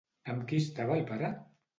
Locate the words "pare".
1.11-1.31